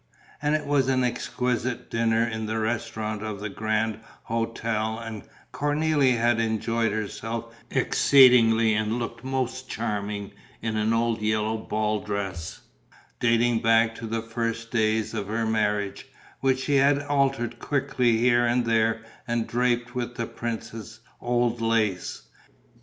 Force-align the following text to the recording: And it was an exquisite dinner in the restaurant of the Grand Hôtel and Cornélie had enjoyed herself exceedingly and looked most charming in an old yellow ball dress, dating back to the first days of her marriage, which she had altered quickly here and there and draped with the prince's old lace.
And 0.41 0.55
it 0.55 0.65
was 0.65 0.87
an 0.87 1.03
exquisite 1.03 1.91
dinner 1.91 2.27
in 2.27 2.47
the 2.47 2.57
restaurant 2.57 3.21
of 3.21 3.39
the 3.39 3.49
Grand 3.51 3.99
Hôtel 4.27 4.99
and 5.05 5.21
Cornélie 5.53 6.17
had 6.17 6.39
enjoyed 6.39 6.91
herself 6.91 7.53
exceedingly 7.69 8.73
and 8.73 8.97
looked 8.97 9.23
most 9.23 9.69
charming 9.69 10.31
in 10.59 10.75
an 10.75 10.91
old 10.91 11.21
yellow 11.21 11.55
ball 11.55 11.99
dress, 11.99 12.61
dating 13.19 13.59
back 13.59 13.93
to 13.93 14.07
the 14.07 14.23
first 14.23 14.71
days 14.71 15.13
of 15.13 15.27
her 15.27 15.45
marriage, 15.45 16.07
which 16.39 16.61
she 16.63 16.77
had 16.77 17.03
altered 17.03 17.59
quickly 17.59 18.17
here 18.17 18.43
and 18.43 18.65
there 18.65 19.03
and 19.27 19.45
draped 19.45 19.93
with 19.93 20.15
the 20.15 20.25
prince's 20.25 21.01
old 21.21 21.61
lace. 21.61 22.23